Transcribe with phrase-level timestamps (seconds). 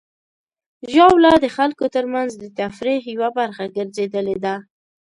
[0.93, 4.55] ژاوله د خلکو ترمنځ د تفریح یوه برخه ګرځېدلې ده.